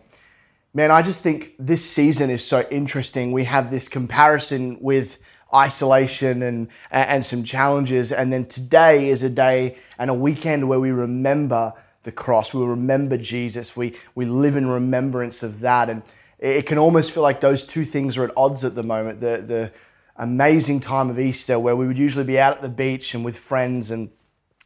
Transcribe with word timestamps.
Man, 0.73 0.89
I 0.89 1.03
just 1.03 1.21
think 1.21 1.53
this 1.59 1.87
season 1.87 2.31
is 2.31 2.43
so 2.43 2.65
interesting. 2.71 3.31
We 3.31 3.43
have 3.43 3.69
this 3.69 3.87
comparison 3.87 4.79
with 4.81 5.19
isolation 5.53 6.41
and, 6.41 6.67
and 6.91 7.25
some 7.25 7.43
challenges. 7.43 8.11
And 8.11 8.31
then 8.31 8.45
today 8.45 9.09
is 9.09 9.23
a 9.23 9.29
day 9.29 9.77
and 9.97 10.09
a 10.09 10.13
weekend 10.13 10.67
where 10.67 10.79
we 10.79 10.91
remember 10.91 11.73
the 12.03 12.11
cross. 12.11 12.53
We 12.53 12.65
remember 12.65 13.17
Jesus. 13.17 13.75
We, 13.75 13.95
we 14.15 14.25
live 14.25 14.55
in 14.55 14.67
remembrance 14.67 15.43
of 15.43 15.59
that. 15.61 15.89
And 15.89 16.03
it 16.39 16.65
can 16.65 16.77
almost 16.77 17.11
feel 17.11 17.23
like 17.23 17.41
those 17.41 17.63
two 17.63 17.85
things 17.85 18.17
are 18.17 18.23
at 18.23 18.31
odds 18.35 18.63
at 18.63 18.75
the 18.75 18.83
moment. 18.83 19.21
The, 19.21 19.43
the 19.45 19.71
amazing 20.15 20.79
time 20.79 21.09
of 21.09 21.19
Easter 21.19 21.59
where 21.59 21.75
we 21.75 21.87
would 21.87 21.97
usually 21.97 22.25
be 22.25 22.39
out 22.39 22.55
at 22.55 22.61
the 22.61 22.69
beach 22.69 23.13
and 23.13 23.23
with 23.23 23.37
friends 23.37 23.91
and 23.91 24.09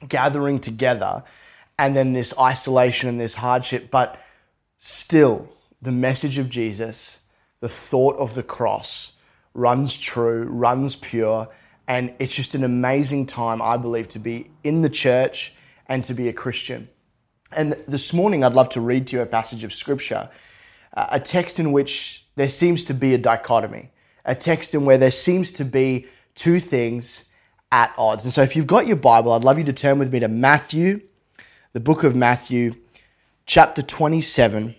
gathering 0.07 0.59
together. 0.59 1.23
And 1.77 1.95
then 1.95 2.13
this 2.13 2.34
isolation 2.40 3.09
and 3.09 3.20
this 3.20 3.35
hardship. 3.35 3.91
But 3.91 4.20
still, 4.77 5.49
the 5.81 5.91
message 5.91 6.38
of 6.38 6.49
Jesus, 6.49 7.20
the 7.59 7.70
thought 7.70 8.15
of 8.17 8.35
the 8.35 8.43
cross, 8.43 9.13
runs 9.55 9.97
true, 9.97 10.43
runs 10.43 10.95
pure, 10.95 11.47
and 11.87 12.13
it's 12.19 12.33
just 12.33 12.53
an 12.53 12.63
amazing 12.63 13.25
time, 13.25 13.61
I 13.61 13.77
believe, 13.77 14.09
to 14.09 14.20
be 14.20 14.51
in 14.63 14.81
the 14.81 14.89
church 14.89 15.53
and 15.87 16.03
to 16.05 16.13
be 16.13 16.27
a 16.27 16.34
Christian. 16.34 16.89
And 17.51 17.73
this 17.87 18.13
morning, 18.13 18.43
I'd 18.43 18.53
love 18.53 18.70
to 18.70 18.81
read 18.81 19.07
to 19.07 19.17
you 19.17 19.21
a 19.21 19.25
passage 19.25 19.63
of 19.63 19.73
scripture, 19.73 20.29
a 20.93 21.20
text 21.20 21.59
in 21.59 21.71
which 21.71 22.25
there 22.35 22.49
seems 22.49 22.84
to 22.85 22.93
be 22.93 23.13
a 23.13 23.17
dichotomy, 23.17 23.91
a 24.25 24.35
text 24.35 24.75
in 24.75 24.85
where 24.85 24.97
there 24.97 25.12
seems 25.12 25.51
to 25.53 25.65
be 25.65 26.07
two 26.35 26.59
things 26.59 27.25
at 27.71 27.93
odds. 27.97 28.25
And 28.25 28.34
so, 28.34 28.41
if 28.41 28.55
you've 28.55 28.67
got 28.67 28.87
your 28.87 28.97
Bible, 28.97 29.31
I'd 29.31 29.43
love 29.43 29.57
you 29.57 29.63
to 29.65 29.73
turn 29.73 29.99
with 29.99 30.12
me 30.12 30.19
to 30.19 30.27
Matthew, 30.27 31.01
the 31.73 31.79
book 31.79 32.03
of 32.03 32.15
Matthew, 32.15 32.75
chapter 33.45 33.81
27, 33.81 34.75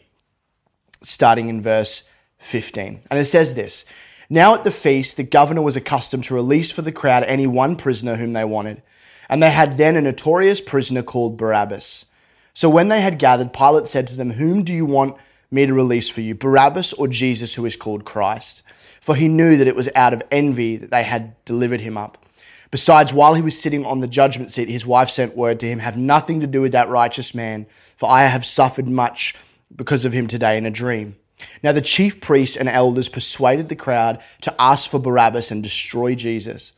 starting 1.02 1.48
in 1.48 1.62
verse 1.62 2.02
15. 2.38 3.00
And 3.10 3.20
it 3.20 3.26
says 3.26 3.54
this 3.54 3.84
now 4.28 4.54
at 4.54 4.64
the 4.64 4.70
feast, 4.70 5.16
the 5.16 5.22
governor 5.22 5.62
was 5.62 5.76
accustomed 5.76 6.24
to 6.24 6.34
release 6.34 6.70
for 6.70 6.82
the 6.82 6.92
crowd 6.92 7.24
any 7.24 7.46
one 7.46 7.76
prisoner 7.76 8.16
whom 8.16 8.32
they 8.32 8.44
wanted. 8.44 8.82
And 9.28 9.42
they 9.42 9.50
had 9.50 9.78
then 9.78 9.96
a 9.96 10.00
notorious 10.00 10.60
prisoner 10.60 11.02
called 11.02 11.36
Barabbas. 11.36 12.06
So 12.54 12.68
when 12.68 12.88
they 12.88 13.00
had 13.00 13.18
gathered, 13.18 13.52
Pilate 13.52 13.86
said 13.86 14.06
to 14.08 14.16
them, 14.16 14.30
Whom 14.32 14.64
do 14.64 14.72
you 14.72 14.86
want 14.86 15.16
me 15.50 15.66
to 15.66 15.74
release 15.74 16.08
for 16.08 16.20
you, 16.20 16.34
Barabbas 16.34 16.92
or 16.94 17.06
Jesus, 17.08 17.54
who 17.54 17.66
is 17.66 17.76
called 17.76 18.04
Christ? 18.04 18.62
For 19.00 19.14
he 19.14 19.28
knew 19.28 19.56
that 19.56 19.68
it 19.68 19.76
was 19.76 19.88
out 19.94 20.12
of 20.12 20.22
envy 20.30 20.76
that 20.76 20.90
they 20.90 21.04
had 21.04 21.42
delivered 21.44 21.80
him 21.80 21.96
up. 21.96 22.24
Besides, 22.70 23.12
while 23.12 23.34
he 23.34 23.42
was 23.42 23.60
sitting 23.60 23.86
on 23.86 24.00
the 24.00 24.08
judgment 24.08 24.50
seat, 24.50 24.68
his 24.68 24.86
wife 24.86 25.08
sent 25.10 25.36
word 25.36 25.60
to 25.60 25.68
him, 25.68 25.78
Have 25.78 25.96
nothing 25.96 26.40
to 26.40 26.46
do 26.46 26.60
with 26.60 26.72
that 26.72 26.88
righteous 26.88 27.34
man, 27.34 27.66
for 27.96 28.10
I 28.10 28.24
have 28.24 28.44
suffered 28.44 28.88
much 28.88 29.34
because 29.74 30.04
of 30.04 30.12
him 30.12 30.26
today 30.26 30.58
in 30.58 30.66
a 30.66 30.70
dream. 30.70 31.16
Now 31.62 31.72
the 31.72 31.82
chief 31.82 32.20
priests 32.20 32.56
and 32.56 32.68
elders 32.68 33.08
persuaded 33.08 33.68
the 33.68 33.76
crowd 33.76 34.22
to 34.42 34.54
ask 34.60 34.90
for 34.90 34.98
Barabbas 34.98 35.50
and 35.50 35.62
destroy 35.62 36.14
Jesus. 36.14 36.72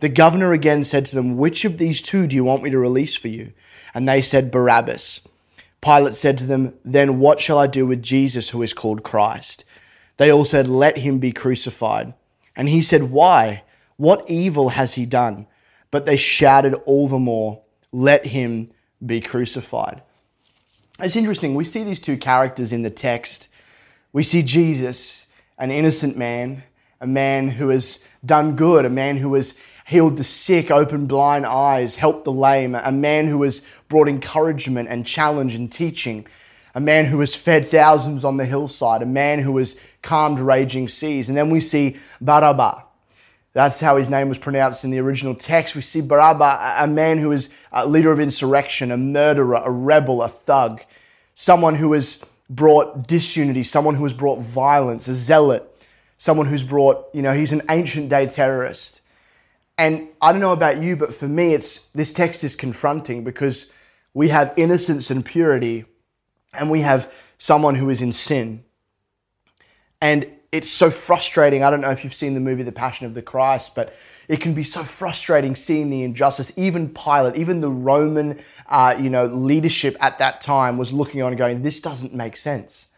The 0.00 0.08
governor 0.08 0.52
again 0.52 0.82
said 0.84 1.06
to 1.06 1.14
them, 1.14 1.36
Which 1.36 1.64
of 1.64 1.78
these 1.78 2.02
two 2.02 2.26
do 2.26 2.34
you 2.34 2.44
want 2.44 2.62
me 2.62 2.70
to 2.70 2.78
release 2.78 3.14
for 3.14 3.28
you? 3.28 3.52
And 3.94 4.08
they 4.08 4.22
said, 4.22 4.50
Barabbas. 4.50 5.20
Pilate 5.80 6.14
said 6.14 6.38
to 6.38 6.46
them, 6.46 6.74
Then 6.84 7.18
what 7.18 7.40
shall 7.40 7.58
I 7.58 7.66
do 7.66 7.86
with 7.86 8.02
Jesus 8.02 8.50
who 8.50 8.62
is 8.62 8.72
called 8.72 9.02
Christ? 9.02 9.64
They 10.16 10.30
all 10.30 10.44
said, 10.44 10.68
Let 10.68 10.98
him 10.98 11.18
be 11.18 11.32
crucified. 11.32 12.14
And 12.56 12.68
he 12.68 12.82
said, 12.82 13.04
Why? 13.04 13.62
What 13.96 14.28
evil 14.28 14.70
has 14.70 14.94
he 14.94 15.06
done? 15.06 15.46
But 15.90 16.06
they 16.06 16.16
shouted 16.16 16.74
all 16.86 17.08
the 17.08 17.18
more, 17.18 17.62
Let 17.92 18.26
him 18.26 18.70
be 19.04 19.20
crucified. 19.20 20.02
It's 20.98 21.16
interesting. 21.16 21.54
We 21.54 21.64
see 21.64 21.84
these 21.84 22.00
two 22.00 22.16
characters 22.16 22.72
in 22.72 22.82
the 22.82 22.90
text 22.90 23.48
we 24.12 24.22
see 24.22 24.42
Jesus, 24.42 25.26
an 25.58 25.70
innocent 25.70 26.16
man, 26.16 26.62
a 27.00 27.06
man 27.06 27.48
who 27.48 27.68
has 27.68 28.00
done 28.24 28.56
good, 28.56 28.84
a 28.84 28.90
man 28.90 29.16
who 29.16 29.34
has 29.34 29.54
healed 29.86 30.16
the 30.16 30.24
sick, 30.24 30.70
opened 30.70 31.08
blind 31.08 31.46
eyes, 31.46 31.96
helped 31.96 32.24
the 32.24 32.32
lame, 32.32 32.74
a 32.74 32.92
man 32.92 33.26
who 33.26 33.42
has 33.42 33.62
brought 33.88 34.08
encouragement 34.08 34.88
and 34.88 35.06
challenge 35.06 35.54
and 35.54 35.72
teaching, 35.72 36.26
a 36.74 36.80
man 36.80 37.06
who 37.06 37.20
has 37.20 37.34
fed 37.34 37.68
thousands 37.68 38.24
on 38.24 38.36
the 38.36 38.44
hillside, 38.44 39.02
a 39.02 39.06
man 39.06 39.40
who 39.40 39.56
has 39.58 39.76
calmed 40.02 40.38
raging 40.38 40.88
seas. 40.88 41.28
And 41.28 41.36
then 41.36 41.50
we 41.50 41.60
see 41.60 41.98
Barabbas. 42.20 42.82
That's 43.52 43.80
how 43.80 43.96
his 43.96 44.08
name 44.08 44.28
was 44.28 44.38
pronounced 44.38 44.84
in 44.84 44.90
the 44.90 45.00
original 45.00 45.34
text. 45.34 45.74
We 45.74 45.80
see 45.80 46.00
Barabbas, 46.00 46.84
a 46.84 46.86
man 46.86 47.18
who 47.18 47.32
is 47.32 47.50
a 47.72 47.86
leader 47.86 48.12
of 48.12 48.20
insurrection, 48.20 48.92
a 48.92 48.96
murderer, 48.96 49.60
a 49.64 49.70
rebel, 49.70 50.22
a 50.22 50.28
thug, 50.28 50.82
someone 51.34 51.74
who 51.74 51.92
is 51.94 52.22
brought 52.50 53.06
disunity, 53.06 53.62
someone 53.62 53.94
who 53.94 54.02
has 54.02 54.12
brought 54.12 54.40
violence, 54.40 55.08
a 55.08 55.14
zealot, 55.14 55.64
someone 56.18 56.46
who's 56.46 56.64
brought, 56.64 57.06
you 57.14 57.22
know, 57.22 57.32
he's 57.32 57.52
an 57.52 57.62
ancient 57.70 58.10
day 58.10 58.26
terrorist. 58.26 59.00
And 59.78 60.08
I 60.20 60.32
don't 60.32 60.42
know 60.42 60.52
about 60.52 60.82
you, 60.82 60.96
but 60.96 61.14
for 61.14 61.28
me, 61.28 61.54
it's 61.54 61.78
this 61.94 62.12
text 62.12 62.44
is 62.44 62.56
confronting 62.56 63.24
because 63.24 63.66
we 64.12 64.28
have 64.28 64.52
innocence 64.56 65.10
and 65.10 65.24
purity, 65.24 65.86
and 66.52 66.68
we 66.68 66.80
have 66.80 67.10
someone 67.38 67.76
who 67.76 67.88
is 67.88 68.02
in 68.02 68.12
sin. 68.12 68.64
And 70.00 70.26
it's 70.52 70.68
so 70.68 70.90
frustrating. 70.90 71.62
I 71.62 71.70
don't 71.70 71.80
know 71.80 71.90
if 71.90 72.02
you've 72.02 72.14
seen 72.14 72.34
the 72.34 72.40
movie 72.40 72.62
The 72.62 72.72
Passion 72.72 73.06
of 73.06 73.14
the 73.14 73.22
Christ, 73.22 73.74
but 73.74 73.94
it 74.28 74.40
can 74.40 74.54
be 74.54 74.62
so 74.62 74.84
frustrating 74.84 75.56
seeing 75.56 75.90
the 75.90 76.02
injustice. 76.02 76.52
Even 76.56 76.88
Pilate, 76.88 77.36
even 77.36 77.60
the 77.60 77.70
Roman, 77.70 78.38
uh, 78.68 78.94
you 78.98 79.10
know, 79.10 79.24
leadership 79.24 79.96
at 80.00 80.18
that 80.18 80.40
time 80.40 80.78
was 80.78 80.92
looking 80.92 81.22
on 81.22 81.34
going, 81.36 81.62
"This 81.62 81.80
doesn't 81.80 82.14
make 82.14 82.36
sense." 82.36 82.88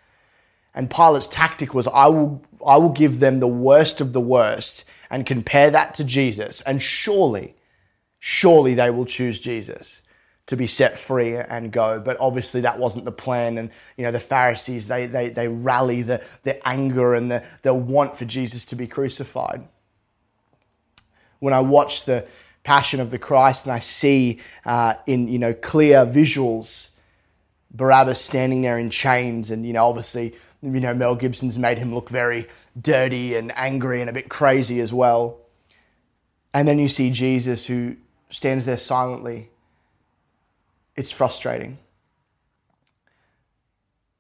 And 0.75 0.91
Pilate's 0.91 1.27
tactic 1.27 1.75
was, 1.75 1.87
"I 1.89 2.07
will, 2.09 2.43
I 2.67 2.77
will 2.77 2.91
give 2.91 3.21
them 3.21 3.41
the 3.41 3.49
worst 3.49 4.01
of 4.01 4.13
the 4.13 4.21
worst 4.21 4.85
and 5.11 5.27
compare 5.27 5.71
that 5.71 5.95
to 5.95 6.05
Jesus, 6.05 6.63
and 6.63 6.83
surely, 6.83 7.55
surely 8.19 8.75
they 8.75 8.91
will 8.91 9.07
choose 9.07 9.41
Jesus." 9.41 10.02
To 10.47 10.57
be 10.57 10.67
set 10.67 10.99
free 10.99 11.37
and 11.37 11.73
go. 11.73 12.01
But 12.01 12.17
obviously 12.21 12.63
that 12.63 12.79
wasn't 12.79 13.05
the 13.05 13.13
plan. 13.13 13.59
And 13.59 13.71
you 13.97 14.05
know, 14.05 14.11
the 14.11 14.21
Pharisees 14.21 14.89
they 14.89 15.07
they 15.07 15.31
they 15.31 15.49
rally 15.49 16.03
the, 16.03 16.23
the 16.43 16.67
anger 16.67 17.15
and 17.15 17.31
the, 17.31 17.45
the 17.63 17.75
want 17.75 18.19
for 18.19 18.25
Jesus 18.25 18.65
to 18.67 18.77
be 18.77 18.87
crucified 18.87 19.67
when 21.43 21.53
I 21.53 21.59
watch 21.59 22.05
the 22.05 22.25
Passion 22.63 23.01
of 23.01 23.11
the 23.11 23.19
Christ 23.19 23.67
and 23.67 23.73
I 23.73 23.81
see 23.81 24.41
uh, 24.65 24.95
in 25.09 25.27
you 25.27 25.41
know 25.41 25.53
clear 25.53 26.07
visuals 26.07 26.91
Barabbas 27.73 28.21
standing 28.21 28.63
there 28.63 28.79
in 28.79 28.91
chains, 28.91 29.51
and 29.51 29.67
you 29.67 29.73
know 29.73 29.85
obviously 29.85 30.37
you 30.63 30.71
know 30.71 30.95
Mel 30.95 31.17
Gibson's 31.17 31.59
made 31.59 31.79
him 31.79 31.93
look 31.93 32.09
very 32.09 32.47
dirty 32.81 33.35
and 33.35 33.53
angry 33.57 34.01
and 34.01 34.09
a 34.09 34.13
bit 34.13 34.29
crazy 34.29 34.79
as 34.79 34.93
well. 34.93 35.41
And 36.55 36.69
then 36.69 36.79
you 36.79 36.87
see 36.87 37.11
Jesus 37.11 37.67
who 37.67 37.97
stands 38.31 38.65
there 38.65 38.77
silently. 38.77 39.51
It's 40.97 41.11
frustrating. 41.11 41.79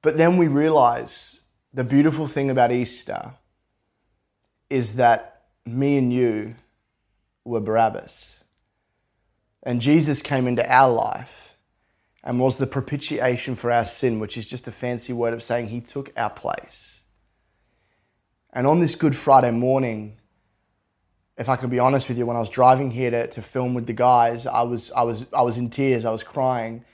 But 0.00 0.16
then 0.16 0.36
we 0.36 0.48
realize 0.48 1.40
the 1.72 1.84
beautiful 1.84 2.26
thing 2.26 2.50
about 2.50 2.72
Easter 2.72 3.34
is 4.68 4.96
that 4.96 5.44
me 5.64 5.96
and 5.96 6.12
you 6.12 6.56
were 7.44 7.60
Barabbas. 7.60 8.40
And 9.62 9.80
Jesus 9.80 10.22
came 10.22 10.48
into 10.48 10.69
our 10.70 10.90
life 10.90 11.56
and 12.24 12.40
was 12.40 12.56
the 12.56 12.66
propitiation 12.66 13.54
for 13.54 13.70
our 13.70 13.84
sin, 13.84 14.18
which 14.18 14.36
is 14.36 14.46
just 14.46 14.66
a 14.66 14.72
fancy 14.72 15.12
word 15.12 15.34
of 15.34 15.42
saying 15.42 15.68
he 15.68 15.80
took 15.80 16.10
our 16.16 16.30
place. 16.30 17.00
And 18.52 18.66
on 18.66 18.80
this 18.80 18.94
Good 18.94 19.16
Friday 19.16 19.50
morning, 19.50 20.18
if 21.42 21.48
I 21.48 21.56
can 21.56 21.68
be 21.68 21.78
honest 21.78 22.08
with 22.08 22.16
you, 22.16 22.24
when 22.24 22.36
I 22.36 22.40
was 22.40 22.48
driving 22.48 22.90
here 22.90 23.10
to, 23.10 23.26
to 23.26 23.42
film 23.42 23.74
with 23.74 23.86
the 23.86 23.92
guys, 23.92 24.46
I 24.46 24.62
was, 24.62 24.90
I, 24.92 25.02
was, 25.02 25.26
I 25.32 25.42
was 25.42 25.58
in 25.58 25.68
tears, 25.68 26.04
I 26.04 26.10
was 26.10 26.22
crying, 26.22 26.84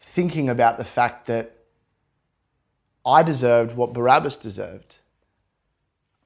thinking 0.00 0.48
about 0.48 0.78
the 0.78 0.84
fact 0.84 1.26
that 1.26 1.56
I 3.06 3.22
deserved 3.22 3.76
what 3.76 3.92
Barabbas 3.92 4.36
deserved. 4.36 4.96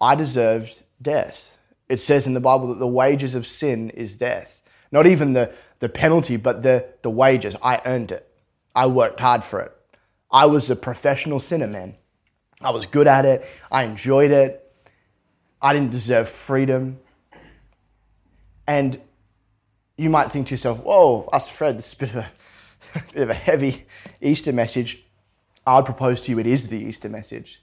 I 0.00 0.14
deserved 0.14 0.82
death 1.00 1.54
it 1.88 2.00
says 2.00 2.26
in 2.26 2.34
the 2.34 2.40
Bible 2.40 2.68
that 2.68 2.78
the 2.78 2.86
wages 2.88 3.34
of 3.34 3.46
sin 3.46 3.90
is 3.90 4.16
death. 4.16 4.62
Not 4.90 5.06
even 5.06 5.32
the, 5.32 5.52
the 5.80 5.88
penalty, 5.88 6.36
but 6.36 6.62
the, 6.62 6.86
the 7.02 7.10
wages. 7.10 7.56
I 7.62 7.80
earned 7.84 8.12
it. 8.12 8.28
I 8.74 8.86
worked 8.86 9.20
hard 9.20 9.44
for 9.44 9.60
it. 9.60 9.72
I 10.30 10.46
was 10.46 10.70
a 10.70 10.76
professional 10.76 11.40
sinner, 11.40 11.66
man. 11.66 11.96
I 12.60 12.70
was 12.70 12.86
good 12.86 13.06
at 13.06 13.24
it. 13.24 13.46
I 13.70 13.84
enjoyed 13.84 14.30
it. 14.30 14.60
I 15.60 15.72
didn't 15.72 15.90
deserve 15.90 16.28
freedom. 16.28 16.98
And 18.66 19.00
you 19.96 20.10
might 20.10 20.30
think 20.30 20.48
to 20.48 20.54
yourself, 20.54 20.80
whoa, 20.80 21.28
us 21.32 21.48
Fred, 21.48 21.78
this 21.78 21.88
is 21.88 21.92
a 21.94 21.96
bit 21.96 22.10
of 22.10 22.16
a, 22.16 22.30
a 22.94 23.02
bit 23.12 23.22
of 23.22 23.30
a 23.30 23.34
heavy 23.34 23.86
Easter 24.20 24.52
message. 24.52 25.02
I'd 25.66 25.84
propose 25.84 26.20
to 26.22 26.30
you 26.30 26.38
it 26.38 26.46
is 26.46 26.68
the 26.68 26.78
Easter 26.78 27.08
message. 27.08 27.62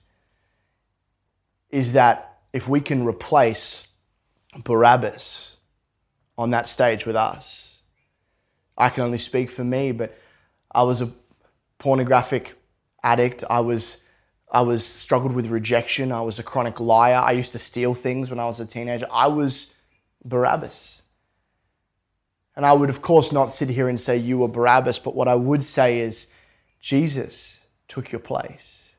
Is 1.69 1.93
that 1.93 2.39
if 2.53 2.67
we 2.67 2.81
can 2.81 3.05
replace 3.05 3.85
Barabbas 4.63 5.57
on 6.37 6.51
that 6.51 6.67
stage 6.67 7.05
with 7.05 7.15
us, 7.15 7.79
I 8.77 8.89
can 8.89 9.03
only 9.03 9.19
speak 9.19 9.49
for 9.49 9.63
me, 9.63 9.91
but 9.91 10.17
I 10.71 10.83
was 10.83 11.01
a 11.01 11.11
pornographic 11.77 12.53
addict. 13.03 13.43
I 13.49 13.59
was 13.59 13.97
I 14.51 14.61
was 14.61 14.85
struggled 14.85 15.31
with 15.31 15.47
rejection. 15.47 16.11
I 16.11 16.21
was 16.21 16.37
a 16.37 16.43
chronic 16.43 16.79
liar. 16.79 17.15
I 17.15 17.31
used 17.31 17.53
to 17.53 17.59
steal 17.59 17.93
things 17.93 18.29
when 18.29 18.39
I 18.39 18.45
was 18.45 18.59
a 18.59 18.65
teenager. 18.65 19.07
I 19.09 19.27
was 19.27 19.67
Barabbas. 20.23 21.01
And 22.55 22.65
I 22.65 22.73
would, 22.73 22.89
of 22.89 23.01
course, 23.01 23.31
not 23.31 23.53
sit 23.53 23.69
here 23.69 23.87
and 23.87 23.99
say 23.99 24.17
you 24.17 24.39
were 24.39 24.47
Barabbas, 24.47 24.99
but 24.99 25.15
what 25.15 25.27
I 25.27 25.35
would 25.35 25.63
say 25.63 25.99
is 25.99 26.27
Jesus 26.79 27.59
took 27.87 28.11
your 28.11 28.19
place 28.19 28.89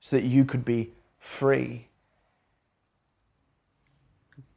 so 0.00 0.16
that 0.16 0.24
you 0.24 0.44
could 0.44 0.64
be 0.64 0.92
free. 1.18 1.88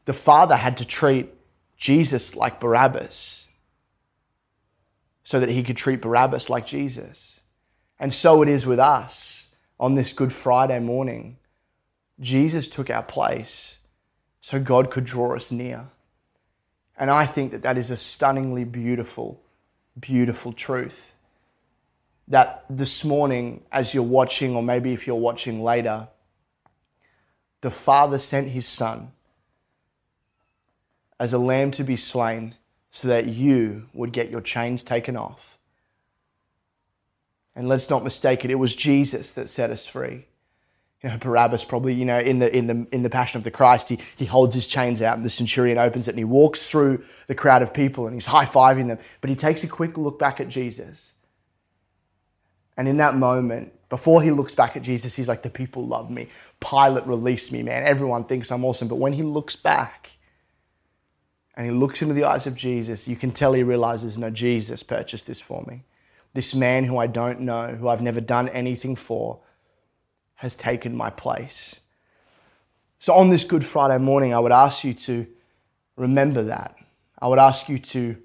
The 0.06 0.14
Father 0.14 0.56
had 0.56 0.78
to 0.78 0.86
treat 0.86 1.34
Jesus 1.78 2.36
like 2.36 2.60
Barabbas 2.60 3.46
so 5.24 5.40
that 5.40 5.50
he 5.50 5.64
could 5.64 5.78
treat 5.78 6.02
Barabbas 6.02 6.50
like 6.50 6.66
Jesus. 6.66 7.42
And 8.00 8.14
so 8.14 8.42
it 8.42 8.48
is 8.48 8.66
with 8.66 8.80
us 8.80 9.48
on 9.80 9.96
this 9.96 10.14
Good 10.14 10.32
Friday 10.32 10.80
morning. 10.80 11.38
Jesus 12.20 12.68
took 12.68 12.90
our 12.90 13.04
place 13.04 13.80
so 14.42 14.60
God 14.60 14.90
could 14.90 15.06
draw 15.06 15.36
us 15.36 15.52
near. 15.52 15.88
And 16.98 17.12
I 17.12 17.26
think 17.26 17.52
that 17.52 17.62
that 17.62 17.78
is 17.78 17.92
a 17.92 17.98
stunningly 17.98 18.64
beautiful, 18.64 19.40
beautiful 20.00 20.52
truth. 20.52 21.14
That 22.28 22.66
this 22.70 23.06
morning, 23.06 23.64
as 23.72 23.94
you're 23.94 24.04
watching, 24.04 24.56
or 24.56 24.64
maybe 24.64 24.94
if 24.94 25.06
you're 25.06 25.16
watching 25.16 25.64
later, 25.64 26.08
the 27.62 27.72
Father 27.72 28.18
sent 28.18 28.50
his 28.50 28.68
Son 28.68 29.12
as 31.20 31.34
a 31.34 31.38
lamb 31.38 31.72
to 31.72 31.84
be 31.84 31.96
slain 31.96 32.56
so 32.92 33.08
that 33.08 33.28
you 33.28 33.88
would 33.94 34.12
get 34.12 34.30
your 34.30 34.42
chains 34.42 34.84
taken 34.84 35.16
off. 35.16 35.58
And 37.56 37.68
let's 37.68 37.90
not 37.90 38.04
mistake 38.04 38.44
it, 38.44 38.52
it 38.52 38.56
was 38.56 38.76
Jesus 38.76 39.32
that 39.32 39.50
set 39.50 39.72
us 39.72 39.88
free 39.88 40.26
you 41.04 41.10
know, 41.10 41.18
Barabbas 41.18 41.64
probably, 41.64 41.94
you 41.94 42.06
know, 42.06 42.20
in 42.20 42.40
the, 42.40 42.56
in 42.56 42.68
the, 42.68 42.88
in 42.92 43.04
the 43.04 43.10
Passion 43.10 43.38
of 43.38 43.44
the 43.44 43.52
Christ, 43.52 43.90
he, 43.90 44.00
he 44.16 44.26
holds 44.26 44.56
his 44.56 44.66
chains 44.66 45.02
out 45.02 45.16
and 45.16 45.24
the 45.24 45.30
centurion 45.30 45.78
opens 45.78 46.08
it 46.08 46.12
and 46.12 46.20
he 46.20 46.26
walks 46.26 46.70
through 46.70 47.04
the 47.28 47.36
crowd 47.36 47.62
of 47.62 47.74
people 47.74 48.08
and 48.08 48.16
he's 48.16 48.26
high 48.28 48.46
fiving 48.46 48.88
them. 48.88 48.98
But 49.22 49.30
he 49.30 49.36
takes 49.36 49.64
a 49.64 49.68
quick 49.68 49.98
look 49.98 50.18
back 50.18 50.40
at 50.40 50.48
Jesus. 50.48 51.14
And 52.76 52.88
in 52.88 52.98
that 52.98 53.16
moment, 53.16 53.74
before 53.90 54.22
he 54.22 54.32
looks 54.32 54.56
back 54.56 54.76
at 54.76 54.82
Jesus, 54.82 55.14
he's 55.14 55.28
like, 55.28 55.44
the 55.44 55.50
people 55.50 55.86
love 55.86 56.10
me. 56.10 56.30
Pilate 56.60 57.06
released 57.06 57.52
me, 57.52 57.64
man. 57.64 57.84
Everyone 57.84 58.24
thinks 58.24 58.52
I'm 58.52 58.66
awesome. 58.66 58.88
But 58.88 58.96
when 58.96 59.14
he 59.14 59.24
looks 59.24 59.56
back 59.56 60.12
and 61.56 61.66
he 61.66 61.72
looks 61.72 62.02
into 62.02 62.14
the 62.14 62.24
eyes 62.24 62.48
of 62.48 62.56
Jesus, 62.56 63.08
you 63.08 63.16
can 63.16 63.32
tell 63.32 63.54
he 63.54 63.64
realizes, 63.64 64.18
no, 64.18 64.30
Jesus 64.30 64.84
purchased 64.84 65.28
this 65.28 65.42
for 65.42 65.64
me. 65.68 65.84
This 66.34 66.54
man 66.54 66.84
who 66.84 66.98
I 66.98 67.08
don't 67.08 67.42
know, 67.42 67.68
who 67.68 67.88
I've 67.88 68.02
never 68.02 68.22
done 68.22 68.50
anything 68.50 68.96
for, 68.96 69.40
has 70.38 70.56
taken 70.56 70.96
my 70.96 71.10
place. 71.10 71.80
So, 73.00 73.14
on 73.14 73.30
this 73.30 73.44
Good 73.44 73.66
Friday 73.66 73.98
morning, 73.98 74.34
I 74.34 74.40
would 74.40 74.52
ask 74.52 74.84
you 74.84 74.94
to 74.94 75.28
remember 75.96 76.44
that. 76.44 76.76
I 77.20 77.28
would 77.28 77.40
ask 77.40 77.70
you 77.70 77.80
to 77.80 78.18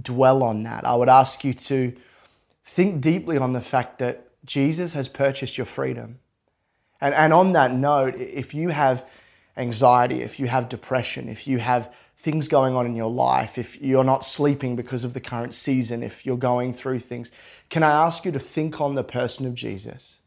dwell 0.00 0.42
on 0.42 0.62
that. 0.64 0.84
I 0.84 0.94
would 0.94 1.08
ask 1.08 1.44
you 1.44 1.54
to 1.54 1.94
think 2.64 3.00
deeply 3.00 3.38
on 3.38 3.52
the 3.52 3.60
fact 3.60 3.98
that 3.98 4.28
Jesus 4.44 4.92
has 4.92 5.08
purchased 5.08 5.58
your 5.58 5.66
freedom. 5.66 6.18
And, 7.00 7.14
and 7.14 7.32
on 7.32 7.52
that 7.52 7.72
note, 7.72 8.14
if 8.16 8.54
you 8.54 8.68
have 8.68 9.04
anxiety, 9.56 10.22
if 10.22 10.40
you 10.40 10.46
have 10.46 10.68
depression, 10.68 11.28
if 11.28 11.46
you 11.46 11.58
have 11.58 11.92
things 12.16 12.48
going 12.48 12.74
on 12.74 12.86
in 12.86 12.96
your 12.96 13.10
life, 13.10 13.58
if 13.58 13.80
you're 13.82 14.04
not 14.04 14.24
sleeping 14.24 14.76
because 14.76 15.04
of 15.04 15.12
the 15.12 15.20
current 15.20 15.54
season, 15.54 16.02
if 16.02 16.24
you're 16.24 16.36
going 16.36 16.72
through 16.72 17.00
things, 17.00 17.32
can 17.68 17.82
I 17.82 17.90
ask 17.90 18.24
you 18.24 18.32
to 18.32 18.38
think 18.38 18.80
on 18.80 18.94
the 18.94 19.04
person 19.04 19.46
of 19.46 19.54
Jesus? 19.54 20.18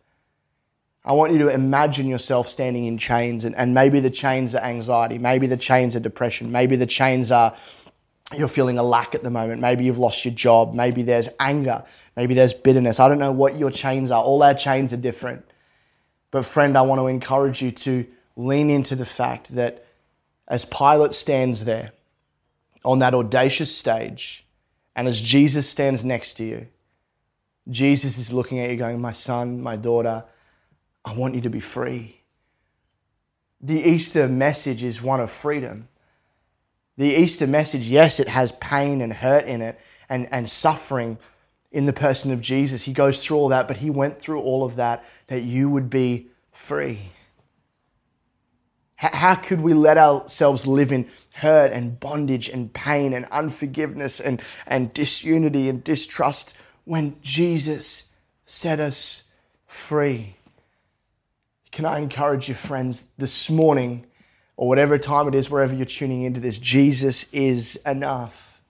I 1.05 1.13
want 1.13 1.33
you 1.33 1.37
to 1.39 1.49
imagine 1.49 2.07
yourself 2.07 2.49
standing 2.49 2.85
in 2.85 2.97
chains, 2.97 3.45
and, 3.45 3.55
and 3.55 3.75
maybe 3.75 3.99
the 3.99 4.09
chains 4.09 4.55
are 4.55 4.63
anxiety, 4.63 5.19
maybe 5.19 5.45
the 5.45 5.55
chains 5.55 5.95
are 5.95 5.99
depression, 5.99 6.51
maybe 6.51 6.75
the 6.75 6.87
chains 6.87 7.31
are 7.31 7.55
you're 8.35 8.47
feeling 8.47 8.79
a 8.79 8.83
lack 8.83 9.13
at 9.13 9.21
the 9.21 9.29
moment, 9.29 9.61
maybe 9.61 9.85
you've 9.85 9.99
lost 9.99 10.25
your 10.25 10.33
job, 10.33 10.73
maybe 10.73 11.03
there's 11.03 11.29
anger, 11.39 11.83
maybe 12.17 12.33
there's 12.33 12.55
bitterness. 12.55 12.99
I 12.99 13.07
don't 13.07 13.19
know 13.19 13.31
what 13.31 13.59
your 13.59 13.69
chains 13.69 14.09
are. 14.09 14.23
All 14.23 14.41
our 14.41 14.55
chains 14.55 14.91
are 14.93 14.97
different. 14.97 15.45
But, 16.31 16.43
friend, 16.43 16.75
I 16.75 16.81
want 16.81 16.99
to 16.99 17.05
encourage 17.05 17.61
you 17.61 17.71
to 17.71 18.05
lean 18.35 18.71
into 18.71 18.95
the 18.95 19.05
fact 19.05 19.53
that 19.53 19.85
as 20.47 20.65
Pilate 20.65 21.13
stands 21.13 21.65
there 21.65 21.91
on 22.83 22.97
that 22.99 23.13
audacious 23.13 23.75
stage, 23.75 24.43
and 24.95 25.07
as 25.07 25.21
Jesus 25.21 25.69
stands 25.69 26.03
next 26.03 26.33
to 26.35 26.45
you, 26.45 26.67
Jesus 27.69 28.17
is 28.17 28.33
looking 28.33 28.59
at 28.59 28.71
you 28.71 28.75
going, 28.75 28.99
My 28.99 29.11
son, 29.11 29.61
my 29.61 29.75
daughter, 29.75 30.23
I 31.05 31.13
want 31.13 31.35
you 31.35 31.41
to 31.41 31.49
be 31.49 31.59
free. 31.59 32.21
The 33.61 33.79
Easter 33.79 34.27
message 34.27 34.83
is 34.83 35.01
one 35.01 35.21
of 35.21 35.31
freedom. 35.31 35.87
The 36.97 37.13
Easter 37.13 37.45
message, 37.45 37.87
yes, 37.87 38.19
it 38.19 38.27
has 38.27 38.51
pain 38.53 39.01
and 39.01 39.13
hurt 39.13 39.45
in 39.45 39.61
it 39.61 39.79
and, 40.09 40.27
and 40.31 40.49
suffering 40.49 41.19
in 41.71 41.85
the 41.85 41.93
person 41.93 42.31
of 42.31 42.41
Jesus. 42.41 42.81
He 42.83 42.93
goes 42.93 43.23
through 43.23 43.37
all 43.37 43.49
that, 43.49 43.67
but 43.67 43.77
he 43.77 43.89
went 43.89 44.19
through 44.19 44.41
all 44.41 44.63
of 44.63 44.77
that 44.77 45.05
that 45.27 45.43
you 45.43 45.69
would 45.69 45.89
be 45.89 46.27
free. 46.51 46.99
How 48.95 49.35
could 49.35 49.61
we 49.61 49.73
let 49.73 49.97
ourselves 49.97 50.65
live 50.65 50.91
in 50.91 51.09
hurt 51.33 51.71
and 51.71 51.99
bondage 51.99 52.47
and 52.47 52.73
pain 52.73 53.13
and 53.13 53.25
unforgiveness 53.25 54.21
and, 54.21 54.41
and 54.65 54.93
disunity 54.93 55.67
and 55.67 55.83
distrust 55.83 56.55
when 56.85 57.17
Jesus 57.21 58.05
set 58.45 58.79
us 58.79 59.23
free? 59.67 60.37
Can 61.75 61.83
I 61.85 61.99
encourage 61.99 62.47
you, 62.47 62.55
friends, 62.55 63.03
this 63.17 63.49
morning, 63.49 64.05
or 64.55 64.69
whatever 64.69 64.97
time 64.97 65.27
it 65.27 65.35
is, 65.35 65.49
wherever 65.49 65.75
you're 65.75 65.85
tuning 65.85 66.21
into 66.21 66.39
this, 66.39 66.57
Jesus 66.57 67.25
is 67.33 67.75
enough. 67.85 68.61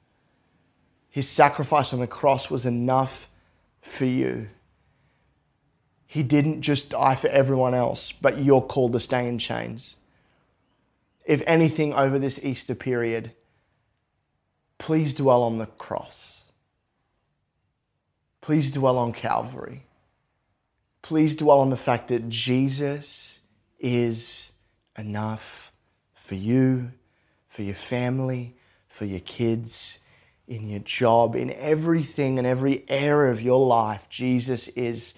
His 1.11 1.29
sacrifice 1.29 1.93
on 1.93 1.99
the 1.99 2.07
cross 2.07 2.49
was 2.49 2.65
enough 2.65 3.29
for 3.79 4.05
you. 4.05 4.47
He 6.07 6.23
didn't 6.23 6.63
just 6.63 6.89
die 6.89 7.13
for 7.13 7.27
everyone 7.27 7.75
else, 7.75 8.11
but 8.11 8.39
you're 8.39 8.59
called 8.59 8.93
to 8.93 8.99
stay 8.99 9.27
in 9.27 9.37
chains. 9.37 9.97
If 11.25 11.43
anything, 11.45 11.93
over 11.93 12.17
this 12.17 12.43
Easter 12.43 12.73
period, 12.73 13.33
please 14.79 15.13
dwell 15.13 15.43
on 15.43 15.59
the 15.59 15.67
cross. 15.67 16.45
Please 18.41 18.71
dwell 18.71 18.97
on 18.97 19.13
Calvary 19.13 19.84
please 21.05 21.35
dwell 21.35 21.59
on 21.59 21.69
the 21.69 21.77
fact 21.77 22.07
that 22.07 22.27
Jesus 22.29 23.39
is 23.77 24.51
enough 24.97 25.71
for 26.15 26.33
you, 26.33 26.91
for 27.47 27.61
your 27.61 27.75
family, 27.75 28.55
for 28.87 29.05
your 29.05 29.19
kids, 29.19 29.99
in 30.47 30.67
your 30.67 30.79
job, 30.79 31.35
in 31.35 31.53
everything 31.53 32.39
and 32.39 32.47
every 32.47 32.83
area 32.89 33.31
of 33.31 33.39
your 33.39 33.63
life. 33.63 34.09
Jesus 34.09 34.67
is 34.69 35.13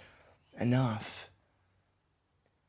enough. 0.60 1.30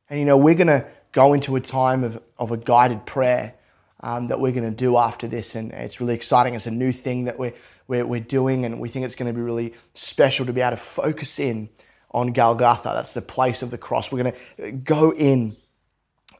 And 0.08 0.20
you 0.20 0.24
know, 0.24 0.36
we're 0.36 0.54
going 0.54 0.68
to 0.68 0.86
go 1.10 1.32
into 1.32 1.56
a 1.56 1.60
time 1.60 2.04
of, 2.04 2.22
of 2.38 2.52
a 2.52 2.56
guided 2.56 3.04
prayer 3.04 3.54
um, 3.98 4.28
that 4.28 4.38
we're 4.38 4.52
going 4.52 4.62
to 4.62 4.70
do 4.70 4.96
after 4.96 5.26
this. 5.26 5.56
And 5.56 5.72
it's 5.72 6.00
really 6.00 6.14
exciting. 6.14 6.54
It's 6.54 6.68
a 6.68 6.70
new 6.70 6.92
thing 6.92 7.24
that 7.24 7.36
we're, 7.36 7.54
we're, 7.88 8.06
we're 8.06 8.20
doing, 8.20 8.64
and 8.64 8.78
we 8.78 8.88
think 8.88 9.04
it's 9.04 9.16
going 9.16 9.26
to 9.26 9.36
be 9.36 9.42
really 9.42 9.74
special 9.94 10.46
to 10.46 10.52
be 10.52 10.60
able 10.60 10.70
to 10.70 10.76
focus 10.76 11.40
in 11.40 11.68
on 12.10 12.32
Golgotha. 12.32 12.90
That's 12.94 13.12
the 13.12 13.22
place 13.22 13.62
of 13.62 13.70
the 13.70 13.78
cross. 13.78 14.10
We're 14.10 14.22
going 14.22 14.34
to 14.56 14.72
go 14.72 15.12
in 15.12 15.56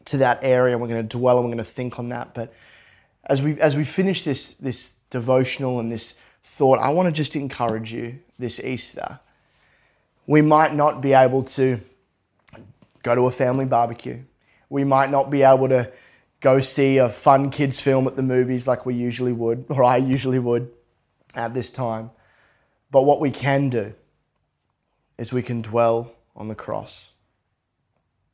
to 0.07 0.19
that 0.19 0.41
area 0.43 0.75
and 0.75 0.81
we're 0.83 0.89
going 0.89 1.07
to 1.07 1.17
dwell 1.17 1.39
and 1.39 1.47
we're 1.47 1.55
going 1.55 1.65
to 1.65 1.71
think 1.71 1.99
on 1.99 2.09
that. 2.09 2.35
But 2.35 2.53
as 3.25 3.43
we 3.43 3.61
as 3.61 3.77
we 3.77 3.85
finish 3.85 4.23
this 4.23 4.55
this 4.55 4.95
devotional 5.11 5.81
and 5.81 5.93
this 5.93 6.15
thought, 6.43 6.79
I 6.79 6.89
want 6.91 7.07
to 7.07 7.13
just 7.13 7.37
encourage 7.37 7.93
you 7.93 8.19
this 8.39 8.59
Easter. 8.61 9.21
We 10.27 10.43
might 10.43 10.75
not 10.75 11.01
be 11.01 11.13
able 11.13 11.43
to 11.45 11.81
go 13.03 13.15
to 13.15 13.23
a 13.23 13.31
family 13.31 13.65
barbecue. 13.65 14.23
We 14.69 14.85
might 14.85 15.11
not 15.11 15.31
be 15.31 15.43
able 15.43 15.69
to 15.69 15.91
go 16.41 16.61
see 16.61 16.99
a 16.99 17.09
fun 17.09 17.51
kids 17.51 17.81
film 17.81 18.07
at 18.07 18.17
the 18.17 18.23
movies 18.23 18.69
like 18.69 18.87
we 18.87 18.95
usually 18.95 19.33
would, 19.33 19.65
or 19.69 19.83
I 19.83 19.97
usually 19.97 20.39
would 20.39 20.71
at 21.35 21.55
this 21.55 21.71
time. 21.71 22.11
But 22.91 23.03
what 23.03 23.21
we 23.21 23.31
can 23.31 23.71
do 23.71 23.95
is 25.19 25.33
we 25.33 25.43
can 25.43 25.61
dwell 25.61 26.13
on 26.37 26.49
the 26.49 26.55
cross. 26.55 27.11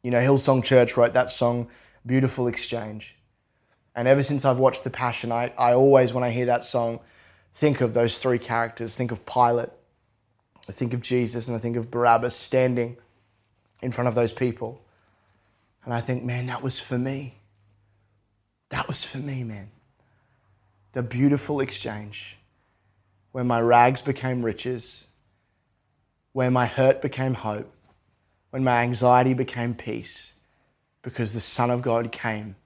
You 0.02 0.10
know, 0.10 0.20
Hillsong 0.20 0.62
Church 0.62 0.96
wrote 0.96 1.14
that 1.14 1.30
song, 1.30 1.68
Beautiful 2.04 2.46
Exchange. 2.46 3.16
And 3.96 4.06
ever 4.06 4.22
since 4.22 4.44
I've 4.44 4.58
watched 4.58 4.84
The 4.84 4.90
Passion, 4.90 5.32
I, 5.32 5.52
I 5.56 5.72
always, 5.72 6.12
when 6.12 6.22
I 6.22 6.30
hear 6.30 6.46
that 6.46 6.64
song, 6.64 7.00
think 7.54 7.80
of 7.80 7.94
those 7.94 8.18
three 8.18 8.38
characters. 8.38 8.94
Think 8.94 9.12
of 9.12 9.24
Pilate, 9.24 9.70
I 10.68 10.72
think 10.72 10.92
of 10.92 11.00
Jesus, 11.00 11.48
and 11.48 11.56
I 11.56 11.60
think 11.60 11.76
of 11.76 11.90
Barabbas 11.90 12.34
standing 12.34 12.96
in 13.82 13.92
front 13.92 14.08
of 14.08 14.14
those 14.14 14.32
people. 14.32 14.82
And 15.84 15.94
I 15.94 16.00
think, 16.00 16.24
man, 16.24 16.46
that 16.46 16.62
was 16.62 16.80
for 16.80 16.98
me. 16.98 17.34
That 18.70 18.88
was 18.88 19.04
for 19.04 19.18
me, 19.18 19.44
man. 19.44 19.70
The 20.92 21.02
beautiful 21.02 21.60
exchange 21.60 22.36
where 23.32 23.44
my 23.44 23.60
rags 23.60 24.00
became 24.00 24.44
riches, 24.44 25.06
where 26.34 26.50
my 26.50 26.66
hurt 26.66 27.00
became 27.00 27.32
hope, 27.32 27.72
when 28.50 28.64
my 28.64 28.82
anxiety 28.82 29.32
became 29.32 29.72
peace, 29.72 30.34
because 31.00 31.32
the 31.32 31.40
Son 31.40 31.70
of 31.70 31.80
God 31.80 32.10
came, 32.10 32.56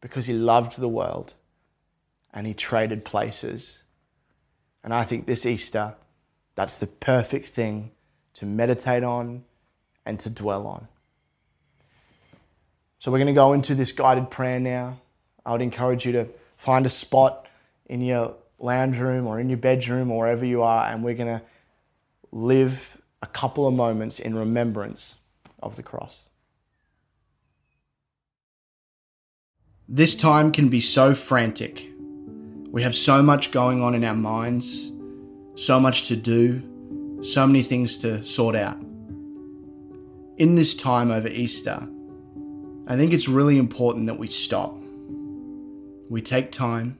because 0.00 0.26
he 0.26 0.32
loved 0.32 0.78
the 0.78 0.88
world 0.88 1.34
and 2.32 2.46
he 2.46 2.54
traded 2.54 3.04
places. 3.04 3.80
And 4.82 4.94
I 4.94 5.04
think 5.04 5.26
this 5.26 5.44
Easter, 5.44 5.94
that's 6.54 6.76
the 6.78 6.86
perfect 6.86 7.46
thing 7.46 7.90
to 8.32 8.46
meditate 8.46 9.04
on 9.04 9.44
and 10.06 10.18
to 10.20 10.30
dwell 10.30 10.66
on. 10.66 10.88
So 12.98 13.12
we're 13.12 13.18
going 13.18 13.26
to 13.26 13.34
go 13.34 13.52
into 13.52 13.74
this 13.74 13.92
guided 13.92 14.30
prayer 14.30 14.58
now. 14.58 15.02
I 15.44 15.52
would 15.52 15.60
encourage 15.60 16.06
you 16.06 16.12
to 16.12 16.28
find 16.56 16.86
a 16.86 16.90
spot 16.90 17.46
in 17.84 18.00
your 18.00 18.36
lounge 18.58 18.96
room 18.96 19.26
or 19.26 19.38
in 19.38 19.50
your 19.50 19.58
bedroom 19.58 20.10
or 20.10 20.20
wherever 20.20 20.46
you 20.46 20.62
are, 20.62 20.86
and 20.86 21.04
we're 21.04 21.14
going 21.14 21.40
to 21.40 21.42
live 22.30 22.96
a 23.22 23.26
couple 23.26 23.66
of 23.66 23.74
moments 23.74 24.18
in 24.18 24.34
remembrance 24.34 25.16
of 25.62 25.76
the 25.76 25.82
cross. 25.82 26.20
This 29.88 30.14
time 30.14 30.52
can 30.52 30.68
be 30.68 30.80
so 30.80 31.14
frantic. 31.14 31.88
We 32.70 32.82
have 32.82 32.94
so 32.94 33.22
much 33.22 33.52
going 33.52 33.82
on 33.82 33.94
in 33.94 34.04
our 34.04 34.14
minds, 34.14 34.90
so 35.54 35.78
much 35.78 36.08
to 36.08 36.16
do, 36.16 37.20
so 37.22 37.46
many 37.46 37.62
things 37.62 37.98
to 37.98 38.24
sort 38.24 38.56
out. 38.56 38.80
In 40.38 40.54
this 40.56 40.74
time 40.74 41.10
over 41.10 41.28
Easter, 41.28 41.86
I 42.88 42.96
think 42.96 43.12
it's 43.12 43.28
really 43.28 43.58
important 43.58 44.06
that 44.06 44.18
we 44.18 44.26
stop. 44.26 44.76
We 46.08 46.22
take 46.22 46.50
time. 46.50 46.98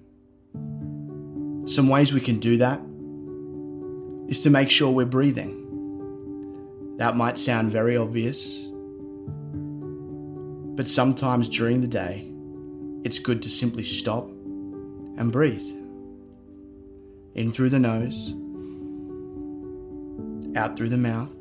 Some 1.66 1.88
ways 1.88 2.12
we 2.12 2.20
can 2.20 2.38
do 2.38 2.58
that 2.58 2.80
is 4.28 4.42
to 4.42 4.50
make 4.50 4.70
sure 4.70 4.90
we're 4.92 5.06
breathing. 5.06 5.61
That 7.02 7.16
might 7.16 7.36
sound 7.36 7.72
very 7.72 7.96
obvious, 7.96 8.60
but 10.76 10.86
sometimes 10.86 11.48
during 11.48 11.80
the 11.80 11.88
day, 11.88 12.30
it's 13.02 13.18
good 13.18 13.42
to 13.42 13.50
simply 13.50 13.82
stop 13.82 14.28
and 14.28 15.32
breathe. 15.32 15.66
In 17.34 17.50
through 17.50 17.70
the 17.70 17.80
nose, 17.80 18.34
out 20.56 20.76
through 20.76 20.90
the 20.90 20.96
mouth. 20.96 21.34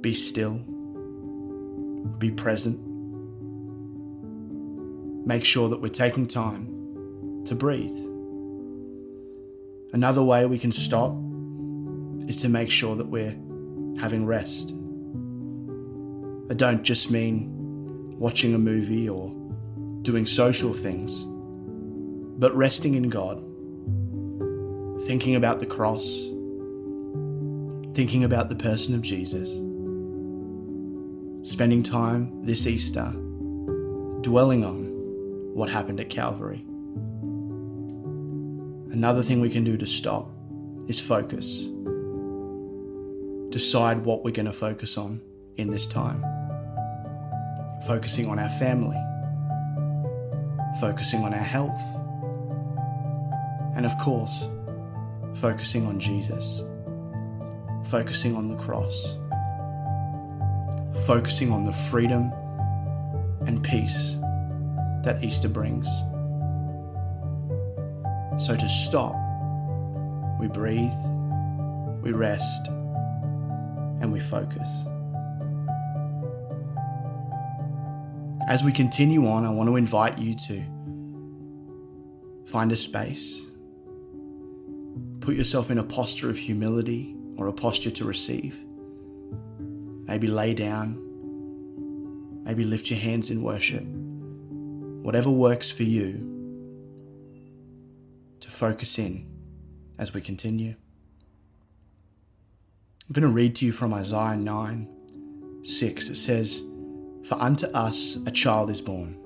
Be 0.00 0.12
still. 0.12 0.54
Be 2.18 2.32
present. 2.32 2.80
Make 5.24 5.44
sure 5.44 5.68
that 5.68 5.80
we're 5.80 5.88
taking 5.88 6.26
time 6.26 7.44
to 7.46 7.54
breathe. 7.54 7.96
Another 9.92 10.24
way 10.24 10.46
we 10.46 10.58
can 10.58 10.72
stop 10.72 11.14
is 12.28 12.40
to 12.42 12.48
make 12.48 12.70
sure 12.70 12.96
that 12.96 13.06
we're 13.06 13.36
having 13.98 14.26
rest. 14.26 14.70
I 16.50 16.54
don't 16.54 16.82
just 16.82 17.10
mean 17.10 17.50
watching 18.18 18.54
a 18.54 18.58
movie 18.58 19.08
or 19.08 19.30
doing 20.02 20.26
social 20.26 20.72
things, 20.72 21.24
but 22.38 22.54
resting 22.54 22.94
in 22.94 23.08
God, 23.08 23.38
thinking 25.06 25.36
about 25.36 25.60
the 25.60 25.66
cross, 25.66 26.04
thinking 27.94 28.24
about 28.24 28.48
the 28.48 28.56
person 28.56 28.94
of 28.94 29.02
Jesus, 29.02 29.48
spending 31.48 31.82
time 31.82 32.44
this 32.44 32.66
Easter 32.66 33.12
dwelling 34.22 34.64
on 34.64 34.84
what 35.54 35.70
happened 35.70 36.00
at 36.00 36.10
Calvary. 36.10 36.64
Another 38.92 39.22
thing 39.22 39.40
we 39.40 39.50
can 39.50 39.64
do 39.64 39.76
to 39.76 39.86
stop 39.86 40.30
is 40.88 41.00
focus. 41.00 41.68
Decide 43.54 44.04
what 44.04 44.24
we're 44.24 44.32
going 44.32 44.46
to 44.46 44.52
focus 44.52 44.98
on 44.98 45.20
in 45.58 45.70
this 45.70 45.86
time. 45.86 46.24
Focusing 47.86 48.26
on 48.26 48.40
our 48.40 48.48
family, 48.48 49.00
focusing 50.80 51.22
on 51.22 51.32
our 51.32 51.38
health, 51.38 51.80
and 53.76 53.86
of 53.86 53.96
course, 53.98 54.48
focusing 55.34 55.86
on 55.86 56.00
Jesus, 56.00 56.64
focusing 57.84 58.34
on 58.34 58.48
the 58.48 58.56
cross, 58.56 59.16
focusing 61.06 61.52
on 61.52 61.62
the 61.62 61.72
freedom 61.72 62.32
and 63.46 63.62
peace 63.62 64.16
that 65.04 65.20
Easter 65.22 65.48
brings. 65.48 65.86
So 68.44 68.56
to 68.56 68.68
stop, 68.68 69.14
we 70.40 70.48
breathe, 70.48 70.90
we 72.02 72.10
rest, 72.10 72.68
and 74.00 74.12
we 74.12 74.20
focus. 74.20 74.68
As 78.46 78.62
we 78.62 78.72
continue 78.72 79.26
on, 79.26 79.46
I 79.46 79.50
want 79.50 79.70
to 79.70 79.76
invite 79.76 80.18
you 80.18 80.34
to 80.48 80.62
find 82.46 82.70
a 82.72 82.76
space. 82.76 83.40
Put 85.20 85.36
yourself 85.36 85.70
in 85.70 85.78
a 85.78 85.82
posture 85.82 86.28
of 86.28 86.36
humility 86.36 87.16
or 87.36 87.48
a 87.48 87.52
posture 87.52 87.90
to 87.90 88.04
receive. 88.04 88.58
Maybe 90.06 90.26
lay 90.26 90.52
down. 90.52 91.00
Maybe 92.44 92.64
lift 92.64 92.90
your 92.90 93.00
hands 93.00 93.30
in 93.30 93.42
worship. 93.42 93.82
Whatever 93.82 95.30
works 95.30 95.70
for 95.70 95.82
you 95.82 96.30
to 98.40 98.50
focus 98.50 98.98
in 98.98 99.26
as 99.98 100.12
we 100.12 100.20
continue. 100.20 100.74
I'm 103.06 103.12
going 103.12 103.22
to 103.22 103.28
read 103.28 103.54
to 103.56 103.66
you 103.66 103.72
from 103.72 103.92
Isaiah 103.92 104.34
9 104.34 104.88
6. 105.62 106.08
It 106.08 106.16
says, 106.16 106.62
for 107.24 107.34
unto 107.34 107.66
us 107.66 108.16
a 108.24 108.30
child 108.30 108.70
is 108.70 108.80
born, 108.80 109.18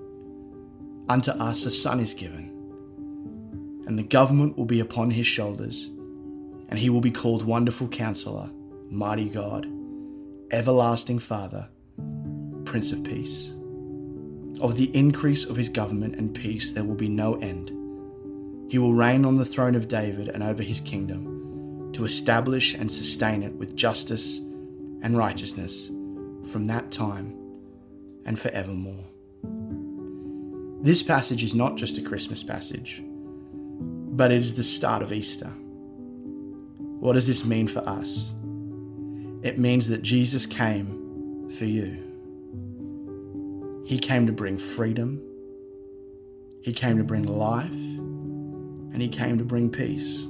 unto 1.08 1.30
us 1.30 1.64
a 1.64 1.70
son 1.70 2.00
is 2.00 2.12
given, 2.12 3.84
and 3.86 3.96
the 3.96 4.02
government 4.02 4.58
will 4.58 4.64
be 4.64 4.80
upon 4.80 5.12
his 5.12 5.28
shoulders, 5.28 5.90
and 6.68 6.76
he 6.76 6.90
will 6.90 7.00
be 7.00 7.12
called 7.12 7.44
Wonderful 7.44 7.86
Counselor, 7.86 8.50
Mighty 8.90 9.28
God, 9.28 9.68
Everlasting 10.50 11.20
Father, 11.20 11.68
Prince 12.64 12.90
of 12.90 13.04
Peace. 13.04 13.52
Of 14.60 14.76
the 14.76 14.90
increase 14.92 15.44
of 15.44 15.54
his 15.54 15.68
government 15.68 16.16
and 16.16 16.34
peace 16.34 16.72
there 16.72 16.82
will 16.82 16.96
be 16.96 17.08
no 17.08 17.36
end. 17.36 17.68
He 18.72 18.78
will 18.78 18.92
reign 18.92 19.24
on 19.24 19.36
the 19.36 19.44
throne 19.44 19.76
of 19.76 19.86
David 19.86 20.30
and 20.30 20.42
over 20.42 20.64
his 20.64 20.80
kingdom, 20.80 21.37
to 21.98 22.04
establish 22.04 22.74
and 22.74 22.92
sustain 22.92 23.42
it 23.42 23.52
with 23.54 23.74
justice 23.74 24.38
and 25.02 25.16
righteousness 25.16 25.88
from 26.52 26.68
that 26.68 26.92
time 26.92 27.36
and 28.24 28.38
forevermore. 28.38 29.04
This 30.80 31.02
passage 31.02 31.42
is 31.42 31.56
not 31.56 31.74
just 31.74 31.98
a 31.98 32.00
Christmas 32.00 32.44
passage, 32.44 33.02
but 33.02 34.30
it 34.30 34.36
is 34.36 34.54
the 34.54 34.62
start 34.62 35.02
of 35.02 35.12
Easter. 35.12 35.48
What 37.00 37.14
does 37.14 37.26
this 37.26 37.44
mean 37.44 37.66
for 37.66 37.80
us? 37.80 38.30
It 39.42 39.58
means 39.58 39.88
that 39.88 40.02
Jesus 40.02 40.46
came 40.46 41.50
for 41.50 41.64
you. 41.64 42.04
He 43.84 43.98
came 43.98 44.24
to 44.28 44.32
bring 44.32 44.56
freedom, 44.56 45.20
He 46.62 46.72
came 46.72 46.96
to 46.98 47.04
bring 47.04 47.24
life, 47.24 47.72
and 47.72 49.02
He 49.02 49.08
came 49.08 49.36
to 49.38 49.44
bring 49.44 49.68
peace. 49.68 50.28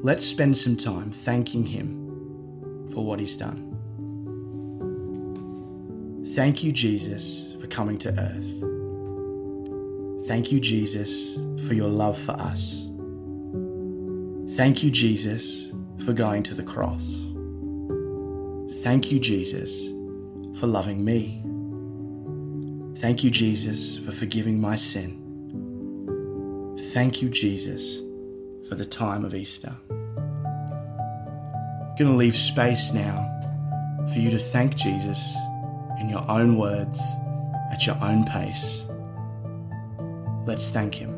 Let's 0.00 0.24
spend 0.24 0.56
some 0.56 0.76
time 0.76 1.10
thanking 1.10 1.64
Him 1.64 2.88
for 2.92 3.04
what 3.04 3.18
He's 3.18 3.36
done. 3.36 3.64
Thank 6.34 6.62
you, 6.62 6.70
Jesus, 6.70 7.54
for 7.60 7.66
coming 7.66 7.98
to 7.98 8.10
earth. 8.10 8.58
Thank 10.28 10.52
you, 10.52 10.60
Jesus, 10.60 11.34
for 11.66 11.74
your 11.74 11.88
love 11.88 12.16
for 12.16 12.32
us. 12.32 12.84
Thank 14.56 14.84
you, 14.84 14.90
Jesus, 14.90 15.72
for 16.04 16.12
going 16.12 16.44
to 16.44 16.54
the 16.54 16.62
cross. 16.62 17.16
Thank 18.84 19.10
you, 19.10 19.18
Jesus, 19.18 19.88
for 20.60 20.68
loving 20.68 21.04
me. 21.04 21.42
Thank 23.00 23.24
you, 23.24 23.30
Jesus, 23.30 23.96
for 23.98 24.12
forgiving 24.12 24.60
my 24.60 24.76
sin. 24.76 25.24
Thank 26.92 27.20
you, 27.20 27.28
Jesus, 27.28 27.98
for 28.68 28.74
the 28.74 28.86
time 28.86 29.24
of 29.24 29.34
Easter. 29.34 29.74
I'm 29.90 29.96
going 31.98 32.10
to 32.10 32.16
leave 32.16 32.36
space 32.36 32.92
now 32.92 33.24
for 34.12 34.18
you 34.18 34.30
to 34.30 34.38
thank 34.38 34.76
Jesus 34.76 35.34
in 36.00 36.08
your 36.08 36.24
own 36.30 36.56
words 36.56 37.00
at 37.72 37.86
your 37.86 37.96
own 38.02 38.24
pace. 38.24 38.84
Let's 40.46 40.70
thank 40.70 40.94
Him. 40.94 41.17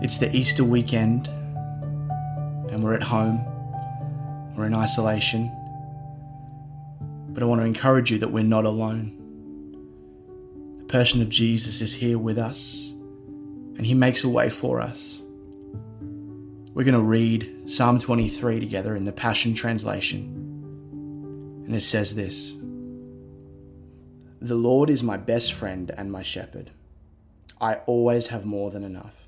It's 0.00 0.18
the 0.18 0.30
Easter 0.34 0.62
weekend, 0.62 1.26
and 2.70 2.84
we're 2.84 2.94
at 2.94 3.02
home, 3.02 3.44
we're 4.54 4.66
in 4.66 4.74
isolation. 4.74 5.50
But 7.30 7.42
I 7.42 7.46
want 7.46 7.60
to 7.62 7.64
encourage 7.64 8.12
you 8.12 8.18
that 8.18 8.30
we're 8.30 8.44
not 8.44 8.64
alone. 8.64 9.16
The 10.78 10.84
person 10.84 11.20
of 11.20 11.28
Jesus 11.28 11.80
is 11.80 11.94
here 11.94 12.16
with 12.16 12.38
us, 12.38 12.92
and 13.76 13.84
He 13.84 13.92
makes 13.92 14.22
a 14.22 14.28
way 14.28 14.50
for 14.50 14.80
us. 14.80 15.18
We're 16.74 16.84
going 16.84 16.94
to 16.94 17.02
read 17.02 17.68
Psalm 17.68 17.98
23 17.98 18.60
together 18.60 18.94
in 18.94 19.04
the 19.04 19.10
Passion 19.10 19.52
Translation. 19.52 20.26
And 21.66 21.74
it 21.74 21.80
says 21.80 22.14
this 22.14 22.52
The 24.40 24.54
Lord 24.54 24.90
is 24.90 25.02
my 25.02 25.16
best 25.16 25.54
friend 25.54 25.90
and 25.96 26.12
my 26.12 26.22
shepherd. 26.22 26.70
I 27.60 27.74
always 27.86 28.28
have 28.28 28.46
more 28.46 28.70
than 28.70 28.84
enough. 28.84 29.27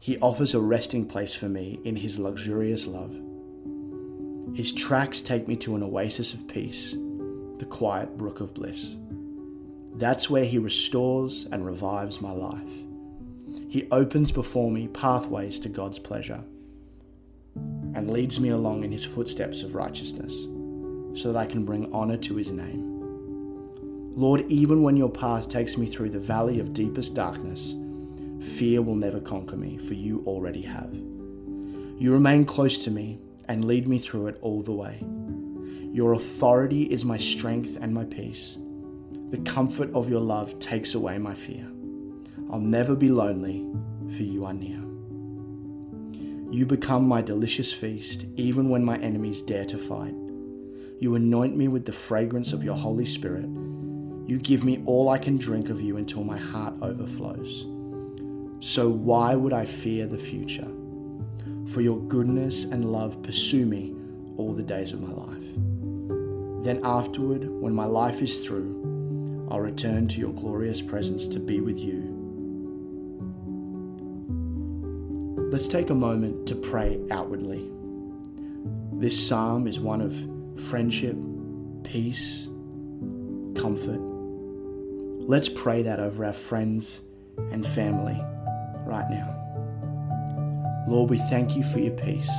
He 0.00 0.18
offers 0.18 0.54
a 0.54 0.60
resting 0.60 1.06
place 1.06 1.34
for 1.34 1.48
me 1.48 1.80
in 1.84 1.96
His 1.96 2.18
luxurious 2.18 2.86
love. 2.86 3.16
His 4.54 4.72
tracks 4.72 5.20
take 5.20 5.48
me 5.48 5.56
to 5.56 5.76
an 5.76 5.82
oasis 5.82 6.34
of 6.34 6.48
peace, 6.48 6.92
the 7.58 7.66
quiet 7.68 8.16
brook 8.16 8.40
of 8.40 8.54
bliss. 8.54 8.96
That's 9.94 10.30
where 10.30 10.44
He 10.44 10.58
restores 10.58 11.46
and 11.50 11.66
revives 11.66 12.20
my 12.20 12.30
life. 12.30 12.70
He 13.68 13.88
opens 13.90 14.30
before 14.30 14.70
me 14.70 14.88
pathways 14.88 15.58
to 15.60 15.68
God's 15.68 15.98
pleasure 15.98 16.42
and 17.56 18.10
leads 18.10 18.38
me 18.38 18.50
along 18.50 18.84
in 18.84 18.92
His 18.92 19.04
footsteps 19.04 19.62
of 19.62 19.74
righteousness 19.74 20.34
so 21.20 21.32
that 21.32 21.38
I 21.38 21.46
can 21.46 21.64
bring 21.64 21.92
honor 21.92 22.16
to 22.18 22.36
His 22.36 22.52
name. 22.52 22.86
Lord, 24.14 24.44
even 24.48 24.82
when 24.82 24.96
your 24.96 25.10
path 25.10 25.48
takes 25.48 25.76
me 25.76 25.86
through 25.86 26.10
the 26.10 26.18
valley 26.20 26.60
of 26.60 26.72
deepest 26.72 27.14
darkness, 27.14 27.74
Fear 28.40 28.82
will 28.82 28.94
never 28.94 29.20
conquer 29.20 29.56
me, 29.56 29.76
for 29.76 29.94
you 29.94 30.22
already 30.26 30.62
have. 30.62 30.92
You 30.92 32.12
remain 32.12 32.44
close 32.44 32.78
to 32.84 32.90
me 32.90 33.18
and 33.48 33.64
lead 33.64 33.88
me 33.88 33.98
through 33.98 34.28
it 34.28 34.38
all 34.40 34.62
the 34.62 34.72
way. 34.72 35.02
Your 35.92 36.12
authority 36.12 36.82
is 36.84 37.04
my 37.04 37.18
strength 37.18 37.78
and 37.80 37.92
my 37.92 38.04
peace. 38.04 38.58
The 39.30 39.38
comfort 39.38 39.92
of 39.94 40.08
your 40.08 40.20
love 40.20 40.58
takes 40.58 40.94
away 40.94 41.18
my 41.18 41.34
fear. 41.34 41.68
I'll 42.50 42.60
never 42.60 42.94
be 42.94 43.08
lonely, 43.08 43.66
for 44.14 44.22
you 44.22 44.44
are 44.44 44.54
near. 44.54 44.80
You 46.50 46.64
become 46.66 47.06
my 47.06 47.20
delicious 47.20 47.72
feast, 47.72 48.24
even 48.36 48.70
when 48.70 48.84
my 48.84 48.96
enemies 48.98 49.42
dare 49.42 49.66
to 49.66 49.76
fight. 49.76 50.14
You 51.00 51.14
anoint 51.14 51.56
me 51.56 51.68
with 51.68 51.84
the 51.84 51.92
fragrance 51.92 52.52
of 52.52 52.64
your 52.64 52.76
Holy 52.76 53.04
Spirit. 53.04 53.48
You 54.26 54.38
give 54.38 54.64
me 54.64 54.82
all 54.86 55.08
I 55.08 55.18
can 55.18 55.36
drink 55.36 55.68
of 55.68 55.80
you 55.80 55.96
until 55.96 56.24
my 56.24 56.38
heart 56.38 56.74
overflows. 56.80 57.66
So 58.60 58.88
why 58.88 59.34
would 59.34 59.52
I 59.52 59.64
fear 59.64 60.06
the 60.06 60.18
future? 60.18 60.68
For 61.66 61.80
your 61.80 62.00
goodness 62.00 62.64
and 62.64 62.90
love 62.90 63.22
pursue 63.22 63.66
me 63.66 63.94
all 64.36 64.52
the 64.52 64.62
days 64.62 64.92
of 64.92 65.00
my 65.00 65.12
life. 65.12 66.64
Then 66.64 66.80
afterward, 66.84 67.48
when 67.48 67.74
my 67.74 67.84
life 67.84 68.20
is 68.20 68.44
through, 68.44 69.46
I'll 69.50 69.60
return 69.60 70.08
to 70.08 70.18
your 70.18 70.32
glorious 70.32 70.82
presence 70.82 71.26
to 71.28 71.38
be 71.38 71.60
with 71.60 71.78
you. 71.78 72.14
Let's 75.50 75.68
take 75.68 75.90
a 75.90 75.94
moment 75.94 76.46
to 76.48 76.54
pray 76.54 77.00
outwardly. 77.10 77.70
This 78.92 79.28
psalm 79.28 79.66
is 79.66 79.78
one 79.78 80.00
of 80.00 80.60
friendship, 80.60 81.16
peace, 81.84 82.48
comfort. 83.54 84.00
Let's 85.28 85.48
pray 85.48 85.82
that 85.82 86.00
over 86.00 86.24
our 86.24 86.32
friends 86.32 87.02
and 87.52 87.64
family 87.64 88.20
right 88.88 89.08
now. 89.10 89.34
Lord, 90.88 91.10
we 91.10 91.18
thank 91.18 91.54
you 91.54 91.62
for 91.62 91.78
your 91.78 91.92
peace. 91.92 92.32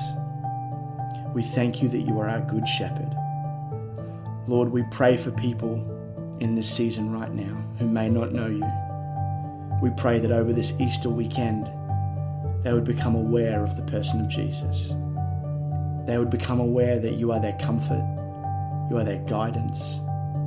We 1.33 1.43
thank 1.43 1.83
you 1.83 1.89
that 1.89 1.99
you 1.99 2.19
are 2.19 2.27
our 2.27 2.41
good 2.41 2.67
shepherd. 2.67 3.15
Lord, 4.47 4.69
we 4.69 4.83
pray 4.89 5.15
for 5.15 5.29
people 5.31 5.75
in 6.39 6.55
this 6.55 6.69
season 6.69 7.11
right 7.11 7.31
now 7.31 7.63
who 7.77 7.87
may 7.87 8.09
not 8.09 8.33
know 8.33 8.47
you. 8.47 8.67
We 9.81 9.91
pray 9.91 10.17
that 10.19 10.31
over 10.31 10.51
this 10.51 10.73
Easter 10.79 11.09
weekend, 11.09 11.69
they 12.63 12.73
would 12.73 12.83
become 12.83 13.15
aware 13.15 13.63
of 13.63 13.77
the 13.77 13.83
person 13.83 14.19
of 14.19 14.27
Jesus. 14.27 14.93
They 16.07 16.17
would 16.17 16.31
become 16.31 16.59
aware 16.59 16.97
that 16.97 17.13
you 17.13 17.31
are 17.31 17.39
their 17.39 17.57
comfort, 17.59 18.03
you 18.89 18.97
are 18.97 19.03
their 19.03 19.23
guidance, 19.25 19.99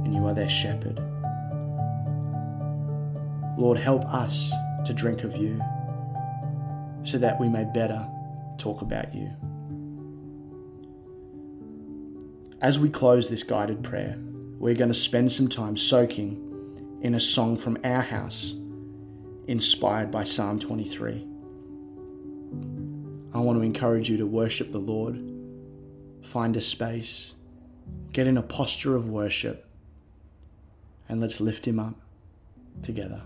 and 0.04 0.12
you 0.12 0.26
are 0.26 0.34
their 0.34 0.48
shepherd. 0.48 0.98
Lord, 3.56 3.78
help 3.78 4.04
us 4.06 4.52
to 4.84 4.92
drink 4.92 5.22
of 5.22 5.36
you 5.36 5.62
so 7.04 7.18
that 7.18 7.38
we 7.40 7.48
may 7.48 7.64
better 7.64 8.08
talk 8.58 8.82
about 8.82 9.14
you. 9.14 9.30
As 12.60 12.78
we 12.78 12.88
close 12.88 13.28
this 13.28 13.42
guided 13.42 13.82
prayer, 13.82 14.16
we're 14.58 14.74
going 14.74 14.88
to 14.88 14.94
spend 14.94 15.32
some 15.32 15.48
time 15.48 15.76
soaking 15.76 17.00
in 17.02 17.14
a 17.14 17.20
song 17.20 17.56
from 17.56 17.76
our 17.82 18.02
house 18.02 18.54
inspired 19.48 20.12
by 20.12 20.22
Psalm 20.22 20.60
23. 20.60 21.26
I 23.34 23.38
want 23.40 23.58
to 23.58 23.64
encourage 23.64 24.08
you 24.08 24.16
to 24.18 24.26
worship 24.26 24.70
the 24.70 24.78
Lord, 24.78 25.20
find 26.22 26.56
a 26.56 26.60
space, 26.60 27.34
get 28.12 28.28
in 28.28 28.36
a 28.36 28.42
posture 28.42 28.94
of 28.94 29.08
worship, 29.08 29.66
and 31.08 31.20
let's 31.20 31.40
lift 31.40 31.66
Him 31.66 31.80
up 31.80 31.96
together. 32.82 33.22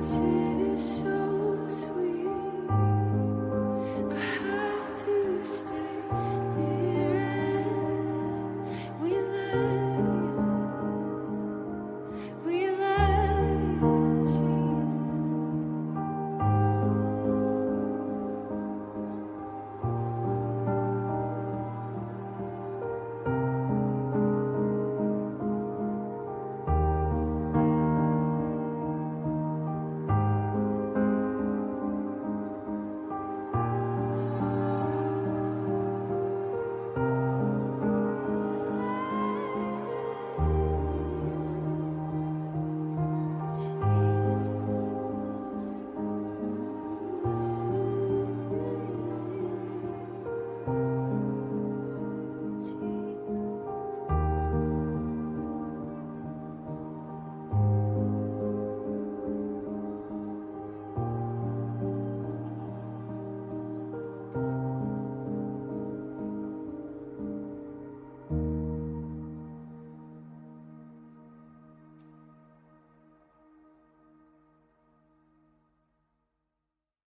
see. 0.00 0.49